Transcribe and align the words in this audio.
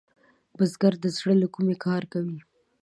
بزګر 0.57 0.93
د 1.03 1.05
زړۀ 1.17 1.33
له 1.41 1.47
کومي 1.53 1.75
کار 1.85 2.03
کوي 2.13 2.39